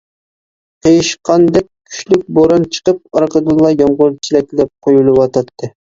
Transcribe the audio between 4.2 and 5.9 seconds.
چېلەكلەپ قۇيۇلۇۋاتاتتى.